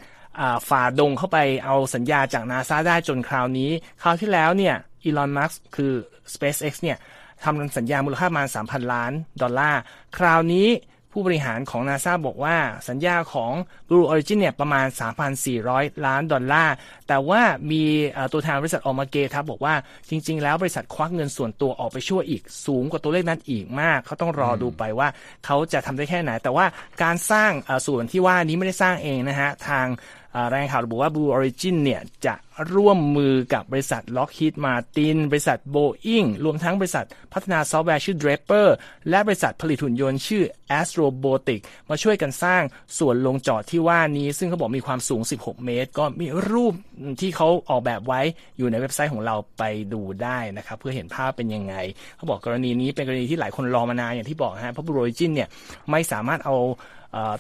[0.69, 3.71] ฝ่าดงเข้าไปเอาสัญญาจากนาซาได้จนคราวนี้
[4.03, 5.93] คราวที่แล้วเนี่ยอีลอนมัสคือ
[6.35, 6.99] SpaceX เนี่ย
[7.45, 9.81] ทำสัญญามูลค่าประมาณ 3,000 ล้านดอลลาร์
[10.19, 10.69] คราวนี้
[11.17, 12.57] ผู้บริหารของนาซาบอกว่า
[12.89, 13.53] สัญญาของ
[13.89, 14.87] Blue Origin เนี่ยประมาณ
[15.47, 16.75] 3,400 ล้านดอลลาร์
[17.09, 17.83] แต่ว่ามี
[18.33, 19.75] ตัวแทนบริษัทออกมาเกทับบอกว่า
[20.11, 25.09] จริง ๆ แล้วบริษัทควักเงินส่วนตัวออกไปช่วยอีกสูงกว่าตัวเลขนั้นอีกมาก เขาต้องรอดูไปว่า
[25.45, 26.67] เขาจะทำได้แค่ไหน แต่ว่า
[27.03, 27.53] การสร้าง
[27.87, 29.87] ส่วนที่ว่านี้ไม่ได้สร้างเองนะฮะ ทาง
[30.51, 32.35] รายงานข่าวระบุว่า Blue Origin เนี่ยจะ
[32.75, 38.67] ร่วมมือกับบริษัท Lockheed Martin บริษัท Boeing รวมทั้งบริษัทพัฒนาซอฟต์แวร์ชื่อ Draper
[39.11, 40.43] และบริษัทผลิตหุ่นยนต์ชื่อ
[40.79, 42.63] Astrobotic มาช่วยกันสร้าง
[42.99, 46.75] ส่วนลงจอดที่ว่านี้ ซึ่งเขาบอกมีความสูง 16 เมตร ก็มีรูป
[47.21, 48.21] ที่เขาออกแบบไว้
[48.59, 49.63] อยู่ในเว็บไซต์ของเราไป
[49.93, 51.75] ดูได้นะครับ เพื่อเห็นภาพเป็นยังไง
[52.17, 55.49] เขาบอกกรณีนี้เป็นกรณีที่หลายคนรอมานานอย่างที่บอกฮะเพราะ Blue Origin เนี่ย
[55.91, 56.57] ไม่สามารถเอา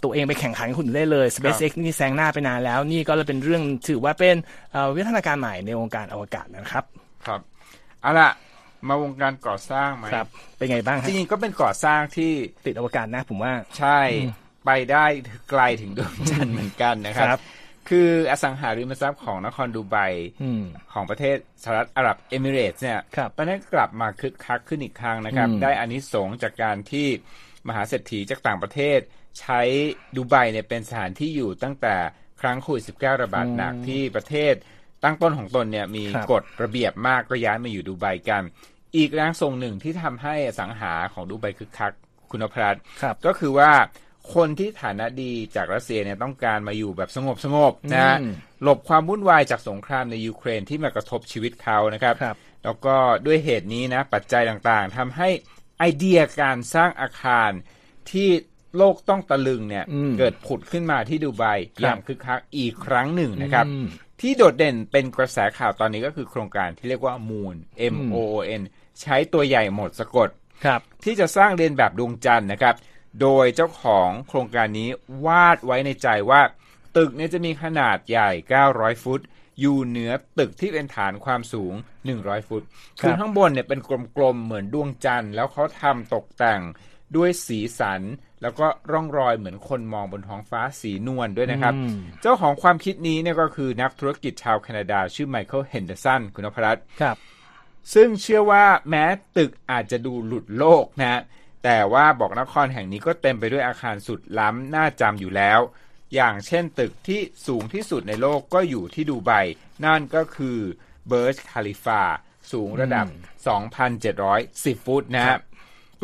[0.04, 4.36] ตัวเองไปแข่งขันกับคนอื่นได้เลย SpaceX นี่แซงหน้าไปนานแล้ว นี่ก็เลยเป็นเรื่องถือว่าเป็น
[4.72, 6.84] เอ่อวิวัฒนาการใหม่ในวงการอวกาศนะครับ
[7.26, 7.40] ครับ
[8.02, 8.30] เอาล่ะ
[8.88, 12.32] มาวงการก่อสร้างไหมครับ เป็นไงบ้างจฮะริงๆก็เป็นก่อสร้างที่
[12.66, 14.00] ติดอวกาศนะผมว่าใช่
[14.64, 15.04] ไปได้
[15.50, 17.40] ไกลถึงดวงจันทร์เหมือนกันนะครับครับ
[17.88, 19.96] คืออสังหาริมทรัพย์ของนครดูไบ
[20.42, 20.62] อืม
[20.92, 27.06] ของประเทศสหรัฐอาหรับเอมิเรตส์เนี่ยครับตอนนี้กลับมาคึกคักขึ้นอีกครั้งนะครับอืมได้อานิสงส์จากการที่
[27.68, 28.98] มหาเศรษฐีจากต่างประเทศ
[29.40, 29.60] ใช้
[30.16, 31.94] ดูไบเนี่ยเป็นสถานที่อยู่ตั้งแต่
[32.40, 34.54] ครั้งโควิด19 ระบาดหนักที่ประเทศ
[35.04, 38.42] ตั้งต้นของตนเนี่ยมีครับกฎระเบียบมากก็ย้ายมาอยู่ดูไบกัน
[38.96, 41.92] อีกแรงส่งหนึ่งที่ทำให้อสังหาของดูไบคึกคัก
[42.30, 43.70] คุณพรัตน์ครับก็คือว่า
[44.34, 55.28] คนที่ฐานะดีจากรัสเซียเนี่ยต้องการมาอยู่แบบสงบสงบๆนะฮะอืมหลบความวุ่นวายจากสงครามในยูเครนที่มากระทบชีวิตเขานะครับครับแล้วก็ด้วยเหตุนี้นะปัจจัยต่างๆทำให้
[55.78, 57.50] ไอเดียการสร้างอาคาร
[58.10, 58.28] ที่
[58.76, 61.44] โลกต้องตะลึงเนี่ยอืมเกิดผุดขึ้นมาที่ดูไบ
[61.76, 63.86] ครับอย่างคึกคักอีกครั้งหนึ่งนะครับอืม
[64.20, 67.56] ที่โดดเด่นเป็นกระแสข่าวตอนนี้ก็คือโครงการที่เรียกว่า Moon
[67.94, 68.62] M O O N
[69.00, 70.28] ใช้ตัวใหญ่หมดสะกด
[70.64, 72.74] ครับ ที่จะสร้างเรียนแบบดวงจันทร์นะครับ
[73.20, 74.88] โดยเจ้าของโครงการนี้
[75.26, 76.40] วาดไว้ในใจว่า
[76.96, 78.30] ตึกเนี่ยจะมีขนาดใหญ่
[78.66, 79.20] 900 ฟุต
[79.60, 81.72] อยู่เหนือตึกที่เป็นฐานความสูง
[82.10, 82.62] 100 ฟุต
[83.00, 83.80] คือข้างบนเนี่ยเป็น
[84.16, 86.60] กลมๆ เหมือนดวงจันทร์แล้วเขาทำตกแต่ง
[87.16, 88.02] ด้วยสีสัน
[88.44, 97.16] แล้วก็ร่องรอยเหมือนคนมองบนท้องฟ้าสีนวลด้วยนะครับอืมเจ้าของความคิดนี้เนี่ยก็คือนักธุรกิจชาวแคนาดา ชื่อไมเคิลเฮนเดอร์สันคุณนพรัตน์ครับ
[97.94, 99.04] ซึ่งเชื่อว่าแม้
[99.36, 101.20] ตึกอาจจะดูหลุดโลกนะ
[101.64, 105.60] แต่ว่าบอกนครแห่งนี้ก็เต็มไปด้วยอาคารสุดล้ำน่าจำอยู่แล้ว
[106.14, 109.32] อย่างเช่นตึกที่สูงที่สุดในโลกก็อยู่ที่ดูไบ
[109.84, 110.58] นั่นก็คือ
[111.08, 112.02] เบิร์จคาลิฟา
[112.52, 113.06] สูงระดับ
[113.96, 115.40] 2,710 ฟุตนะฮะบ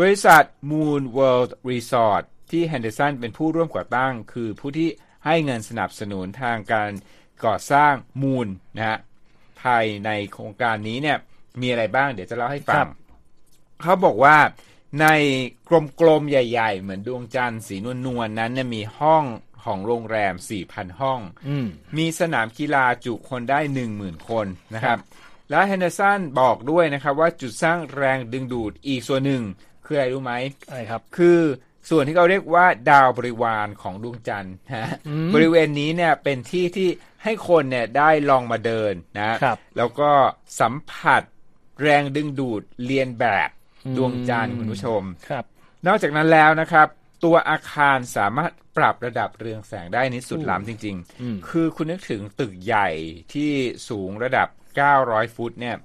[0.08, 4.88] ริษัท Moon World Resort ที่เฮนเดอร์สันเป็นผู้ร่วมก่อตั้ง คือผู้ที่
[5.26, 6.90] ให้เงินสนับสนุนทางการ
[7.44, 8.98] ก่อสร้างมูลนะฮะ
[9.62, 11.18] ภายในโครงการนี้เนี่ย
[11.60, 12.88] มีอะไรบ้างเดี๋ยวจะเล่าให้ฟังครับ
[13.82, 14.36] เขาบอกว่า
[15.00, 15.06] ใน
[16.00, 17.76] กลมๆ ใหญ่ ๆ เหมือนดวงจันทร์สี
[18.06, 19.24] นวลๆนั้นเนี่ยมีห้อง
[19.64, 20.34] ของโรงแรม
[20.66, 21.66] 4,000 ห้องอืม
[21.98, 23.60] มีสนามกีฬาจุคนได้
[23.94, 24.98] 10,000 คนนะครับ
[25.50, 29.42] แล้วแฮนเดอร์สันบอกด้วยนะครับว่าจุดสร้างแรงดึงดูดอีกส่วนหนึ่ง
[29.90, 30.34] คืออะไรรู้ไหม
[30.68, 31.40] อะไรครับ คือ
[31.90, 36.88] ส่วนที่เขาเรียกว่าดาวบริวารของดวงจันทร์นะฮะอืมบริเวณนี้เนี่ยเป็นที่ที่
[37.24, 40.10] ให้คนเนี่ยได้ลองมาเดินนะครับแล้วก็
[40.60, 41.22] สัมผัส
[41.82, 43.48] แรงดึงดูดเรียนแบบ
[43.96, 45.44] ดวงจันทร์คุณผู้ชมครับ
[45.86, 46.88] นอกจากนั้นแล้วนะครับ
[47.24, 52.88] ตัวอาคารสามารถปรับระดับเรืองแสงได้นี่สุดล้ำจริงอืมๆคือคุณนึกถึงตึกใหญ่
[53.32, 53.50] ที่
[53.88, 54.48] สูงระดับ
[54.92, 55.76] 900 ฟุตเนี่ย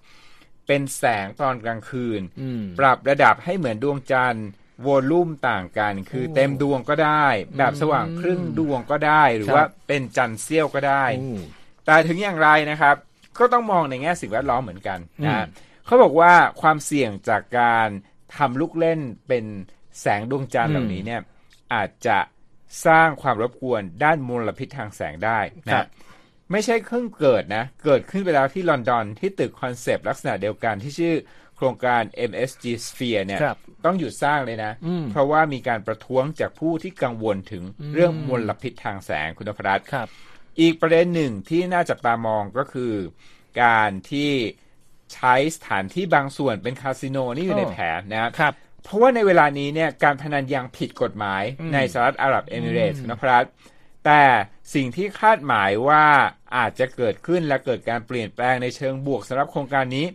[0.68, 4.48] เป็นแสงตอนกลางคืนอืมปรับระดับให้เหมือนดวงจันทร์
[4.88, 7.26] วอลลุ่มต่างกัน คือโอ้เต็มดวงก็ได้
[7.58, 11.40] แบบสว่างครึ่งดวงก็ได้ หรือครับว่าเป็นจันทร์เสี้ยวก็ได้อืม
[11.86, 12.96] แต่ถึงอย่างไรนะครับ
[13.38, 15.46] ก็ต้องมองในแง่สิ่งแวดล้อมเหมือนกันอืนะม
[15.86, 17.88] เขาบอกว่าความเสี่ยงจากการ
[18.38, 19.46] ทำลูกเล่นเป็น
[20.02, 21.22] แสงดวงจันทร์เหล่านี้เนี่ย
[21.74, 22.20] อาจจะ
[22.86, 25.40] สร้างความรบกวนด้านมลพิษทางแสงได้
[25.74, 25.88] ครันะบ
[26.52, 31.16] ไม่ใช่เพิ่งเกิดนะ เกิดขึ้นไปแล้วที่ลอนดอนที่ตึกคอนเซปต์ลักษณะเดียวกันที่ชื่อ
[31.58, 40.08] โครงการ MSG Sphere เนี่ยครับต้องหยุดสร้างเลยนะอืมเพราะว่ามีการประท้วงจากผู้ที่กังวลถึงเรื่องมลพิษทางแสงคุณนพรัตน์ครับ
[40.60, 42.94] อีกประเด็นหนึ่งที่น่าจับตามองก็คือ
[43.64, 44.32] การที่
[45.14, 48.54] ใช้สถานที่บางส่วนเป็นคาสิโนนี่อยู่ในอ๋อแผนนะครับครับ
[48.84, 53.44] เพราะว่าในเวลานี้เนี่ยการพนันยังผิดกฎหมายอืมในสหรัฐอาหรับเอมิเรตส์นะครับ
[54.06, 54.24] แต่
[54.74, 56.06] สิ่งที่คาดหมายว่า
[56.56, 60.06] อาจจะเกิดขึ้นและเกิดการเปลี่ยนแปลงในเชิงบวกสำหรับโครงการนี้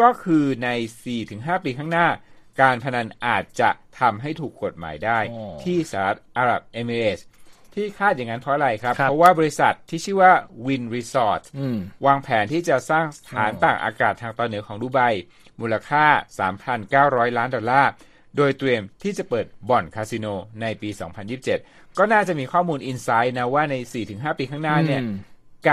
[0.00, 0.68] ก็คือใน
[1.16, 2.08] 4-5 ปีข้างหน้า
[2.60, 7.26] การพนันอาจจะทำให้ถูกกฎหมายได้อ๋อที่สหรัฐอาหรับเอมิเรตส์
[7.74, 10.32] ที่คาดอย่างนั้นเพราะอะไรครับครับ เพราะว่าบริษัทที่ชื่อว่า
[10.66, 15.00] Win Resort อืมวางแผนที่จะสร้างสถานอ๋อต่างอากาศทางตอนเหนือของดูไบ
[15.60, 16.04] มูลค่า
[16.72, 17.90] 3,900 ล้านดอลลาร์
[18.36, 20.26] โดยเตรียมที่จะเปิดบ่อนคาสิโน
[20.60, 20.88] ในปี
[21.44, 23.74] 2027 ก็น่าจะมีข้อมูลอินไซต์นะว่าใน
[24.06, 25.16] 4-5 ปีข้างหน้าเนี่ยอืม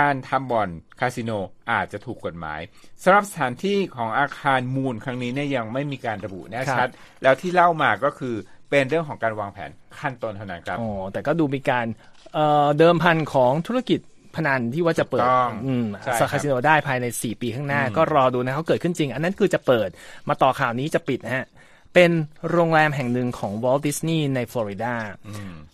[0.01, 0.69] การทำบ่อน
[0.99, 1.31] คาสิโน
[1.71, 2.59] อาจจะถูกกฎหมาย
[3.03, 6.87] สำหรับสถานที่ของอาคารมูลครั้งนี้เนี่ยยังไม่มีการระบุแน่ชัด
[7.23, 8.35] แล้วที่เล่ามาก็คือ
[8.69, 9.69] เป็นเรื่องของการวางแผน
[9.99, 11.85] ขั้นต้นเท่านั้นครับอ๋อแต่ก็ดูมีการ
[12.33, 13.99] เอ่อเดิมพันของธุรกิจ
[14.35, 19.89] พนันที่ว่าจะเปิดถูกต้องอืมใช่ครับคาสิโนได้ภายใน 4 ปีข้างหน้า ก็รอดูนะเขาเกิดขึ้นจริง อันนั้นคือจะเปิด
[20.29, 21.45] มาต่อข่าวนี้จะปิดนะฮะ
[21.93, 22.11] เป็น
[22.51, 24.93] โรงแรมแห่งหนึ่งของ Walt Disney ในฟลอริดา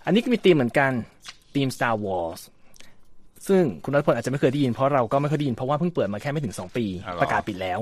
[0.05, 0.91] อันนี้ก็มีธีมเหมือนกัน
[1.55, 2.41] ธีม Star Wars
[3.47, 7.79] ซึ่งคุณรัฐพลอาจจะไม่เคยได้ยินเพราะเราก็ไม่เคยได้ยินเพราะว่าเพิ่งเปิดมาแค่ไม่ถึง 2 ปีอ๋อเหรอประกาศปิดแล้ว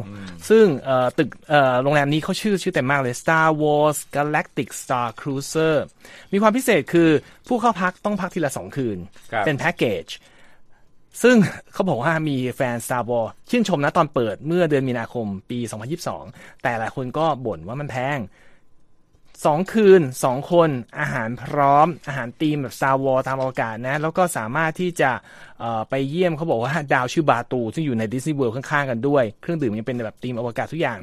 [0.50, 5.76] ซึ่งเอ่อตึกเอ่อโรงแรมนี้เขาชื่อชื่อเต็มมากเลย Star Wars Galactic Star Cruiser
[6.34, 7.10] มีความพิเศษคือ
[7.48, 8.98] ผู้เข้าพักต้องพักทีละ 2 คืน
[9.32, 10.06] ครับเป็นแพ็กเกจ
[11.24, 11.36] ซึ่ง
[11.74, 15.60] เขาบอกว่ามีแฟน Star Wars ชื่นชมนะตอนเปิดเมื่อเดือนมีนาคมปี
[16.12, 18.20] 2022 แต่หลายคนก็บ่นว่ามันแพง
[19.46, 25.12] สองคืนสองคนอาหารพร้อม อาหารธีมแบบ Star Wars ตามอวกาศนะ แล้วก็สามารถที่จะ
[25.90, 31.00] ไปเยี่ยมเขาบอกว่าดาวชื่อบาตู ซึ่งอยู่ในดิสนีย์เวิลด์ข้างๆกันด้วย เครื่องดื่มยังเป็นแบบธีมอวกาศทุกอย่าง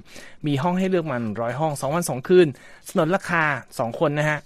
[0.46, 2.46] มีห้องให้เลือกหนึ่งร้อยห้องสองวันสองคืน
[2.88, 3.44] สนนราคา
[3.78, 4.38] สองคนนะฮะ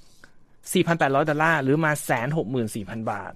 [0.64, 3.33] 4,800 ดอลลาร์ หรือมาแสนหกหมื่นสี่พันบาท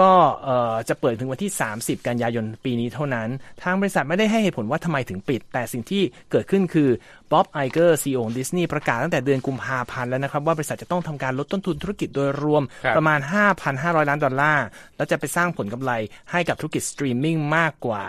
[0.00, 0.10] ก็
[0.44, 3.28] เอ่อจะเปิดถึงวันที่ 30 กันยายนปีนี้เท่านั้น
[3.62, 6.88] ทางบริษัทไม่ได้ให้เหตุผลว่าทำไมถึงปิด แต่สิ่งที่เกิดขึ้นคือ
[7.32, 13.18] บ๊อบไอเกอร์ CEO ดิสนีย์ประกาศตั้งแต่เดือนกุมภาพันธ์แล้วนะครับ ว่าบริษัทจะต้องทำการลดต้นทุนธุรกิจโดยรวมครับประมาณ
[13.64, 15.92] 5,500 ล้านดอลลาร์ แล้วจะไปสร้างผลกำไร
[16.30, 18.04] ให้กับธุรกิจสตรีมมิ่งมากกว่า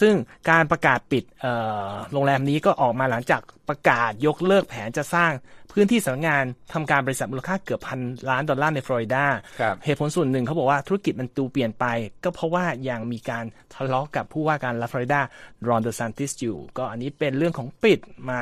[0.00, 0.14] ซึ่ง
[0.50, 1.52] การประกาศปิดเอ่
[1.88, 5.32] อโรงแรมนี้ก็ออกมาหลังจากประกาศยกเลิกแผนจะสร้าง
[5.72, 9.24] พื้นที่สำนักงานทำการบริษัทมูลค่าเกือบพันล้านดอลลาร์ในฟลอริดา
[9.60, 11.86] ครับเหตุผลส่วนหนึ่งเขาบอกว่าธุรกิจมันดูเปลี่ยนไป
[12.24, 18.40] ก็เพราะว่ายังมีการทะเลาะกับผู้ว่าการรัฐฟลอริดารอนเดอซานติสอยู่ ก็อันนี้เป็นเรื่องของปิดมา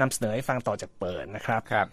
[0.00, 1.86] นำเสนอให้ฟังต่อจากเปิดนะครับครับ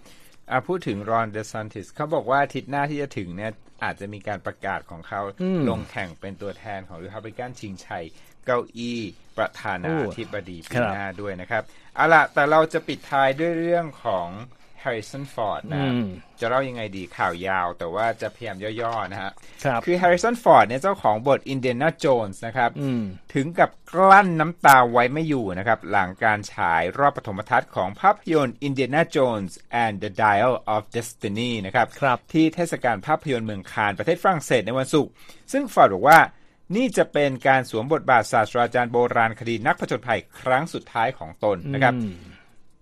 [0.52, 3.52] อะพูดถึงรอนเดอซานติสเขาบอกว่าอาทิตย์หน้าที่จะถึงเนี่ย
[3.84, 8.04] อาจจะมีการประกาศของเขาอืมลงแข่งเป็นตัวแทนของริพับลิกันชิงชัย
[8.45, 9.02] เก้าอี้
[9.38, 11.63] ประธานาธิบดีปีครับหน้าด้วยนะครับ
[11.95, 14.28] เอาล่ะแต่เราจะปิดท้ายด้วยเรื่องของ
[14.84, 16.08] Harrison Ford นะอืม
[16.40, 19.32] จะเล่ายังไงดีข่าวยาว แต่ว่าจะพยายามย่อๆนะฮะ
[19.66, 29.52] ครับคือ Harrison Ford เนี่ยเจ้าของบท Indiana Jones นะครับอืมถึงกับกลั้นน้ำตาไว้ไม่อยู่นะครับ หลังการฉายรอบปฐมทัศน์ของภาพยนตร์ Indiana Jones
[29.84, 35.12] and the Dial of Destiny นะครับครับที่เทศกาลภาพยนตร์เมืองคานประเทศฝรั่งเศสในวันศุกร์
[35.52, 36.20] ซึ่งฟอร์ดบอกว่า
[36.76, 41.94] นี่จะเป็นการสวมบทบาทศาสตราจารย์โบราณคดีนักผจญภัยครั้งสุดท้ายของตนนะครับ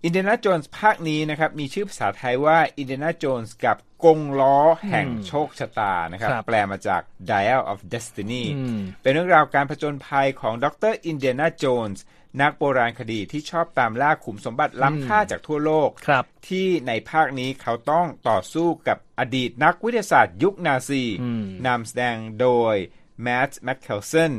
[0.00, 12.04] ืมอินเดียนาโจนส์ภาคนี้นะครับ มีชื่อภาษาไทยว่าอินเดียนาโจนส์กับกงล้อแห่งโชคชะตานะครับครับแปลมาจาก Dial of Destiny อืมเป็นเรื่องราวการผจญภัยของดรอินเดียนาโจนส์
[12.42, 22.74] นักโบราณคดีที่ชอบตามล่าขุมสมบัติล้ำค่าจากทั่วโลกครับที่ในภาคนี้เขาต้องต่อสู้กับอดีตนักวิทยาศาสตร์ยุคนาซีอืมนำแสดงโดย
[23.22, 24.32] แมตต์แมคเคลสัน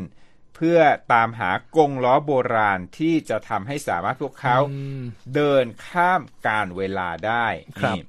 [0.57, 0.79] เพื่อ
[1.13, 5.01] ตามหากงล้อโบราณที่จะทำให้สามารถพวกเขาอืม
[5.35, 7.47] เดินข้ามการเวลาได้
[7.81, 8.01] ครับนี่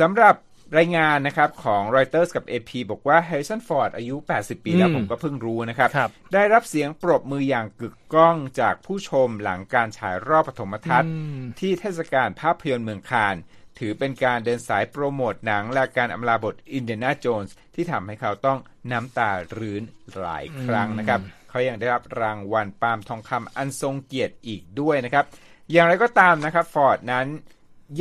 [0.00, 0.34] สำหรับ
[0.78, 13.34] รายงานนะครับของ Reuters กับ AP บอกว่า Harrison Ford อายุ 80 ปีแล้วอืมผมก็เพิ่งรู้นะครับครับได้รับเสียงปรบมืออย่างกึกก้องจากผู้ชมหลังการฉายรอบปฐมทัศน์อืมที่เทศกาลภาพยนตร์เมืองคาน
[13.78, 18.58] ถือเป็นการเดินสายโปรโมทหนังและการอำลาบทอินเดียนาโจนส์ที่ทำให้เขาต้อง
[18.92, 19.82] น้ำตารื้น
[20.18, 25.24] หลายครั้งนะครับ เขายังได้รับรางวัลปาล์มทองคำอันทรงเกียรติอีกด้วยนะครับ
[25.70, 27.26] อย่างไรก็ตามนะครับฟอร์ดนั้น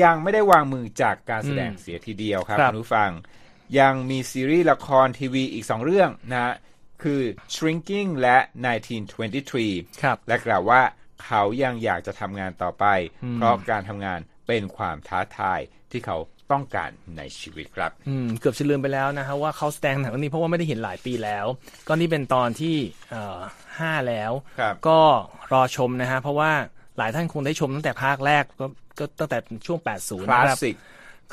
[0.01, 3.11] ยังไม่ได้วางมือจากการแสดงเสียทีเดียวครับครับคุณผู้ฟัง
[3.79, 6.53] ยังมีซีรีส์ละครทีวีอีกสองเรื่องนะฮะ
[7.03, 7.21] คือ
[7.53, 8.37] Shrinking และ
[9.19, 10.81] 1923ครับและกล่าวว่า
[11.25, 12.85] เขายังอยากจะทำงานต่อไป
[13.35, 15.59] เพราะการทำงาน เป็นความท้าทาย
[15.91, 16.17] ที่เขา
[16.51, 21.45] ต้องการในชีวิตครับ อืมเกือบจะลืมไปแล้วนะฮะว่าเขาแสดงหนังเรื่องนี้เพราะว่าไม่ได้เห็นหลายปีแล้ว
[21.87, 22.75] ก็นี่เป็นตอนที่
[23.11, 23.39] เอ่อ
[23.79, 24.99] ห้าแล้วครับก็
[25.51, 26.51] รอชมนะฮะเพราะว่า
[26.97, 28.65] หลายท่านคงได้ชมตั้งแต่ภาคแรกก็
[28.99, 30.75] ก็ตั้งแต่ช่วง 80คนะลาสครับสิก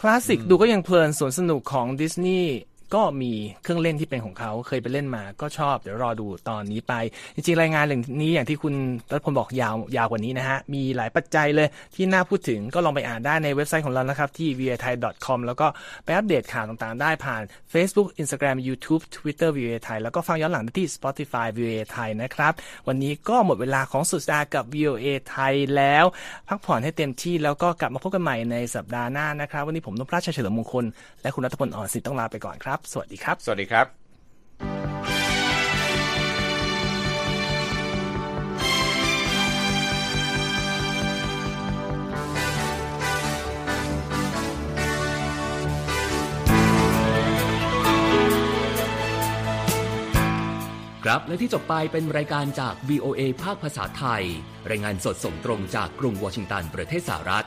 [0.01, 2.57] คลาสสิกดูก็ยังเพลินสวนสนุกของดิสนีย์
[2.95, 6.95] ก็มีเครื่องเล่นที่เป็นของเขาเคยไปเล่นมาก็ชอบ เดี๋ยวรอดูตอนนี้ไป
[7.35, 8.75] จริงๆ รายงานเรื่องนี้อย่างที่คุณ
[9.13, 14.95] รัฐพลบอกยาวยาวกว่านี้นะฮะ มีหลายปัจจัยเลยที่น่าพูดถึงก็ลองไปอ่านได้ในเว็บไซต์ของเรานะครับ ที่ v a t h a i
[15.27, 15.67] com แล้วก็
[16.05, 21.75] ไปอัปเดตข่าวต่างๆ ได้ผ่าน Facebook Instagram YouTube Twitter v a t h a i แล้วก็ฟังย้อนหลังได้ที่ Spotify v a
[21.95, 22.53] t h a i นะครับ
[22.89, 26.05] วันนี้ก็หมดเวลาของสุดสัปดาห์กับ VOA ไทยแล้ว
[26.49, 30.85] พักผ่อนให้เต็มที่แล้วก็กลับมาพบกันใหม่ในสัปดาห์หน้านะครับ วันนี้ผมนพราชชัยเฉลิมมงคล
[31.23, 34.01] และคุณรัฐพลอ่อนสิทธิ์ต้องลาไปก่อนครับสวัสดีครับ สวัสดีครับ
[51.05, 54.25] ครับและที่จบไปเป็นรายการจาก VOA ภาคภาษาไทย
[54.71, 57.47] รายงานสดส่งตรงจากกรุงวอชิงตันประเทศสหรัฐ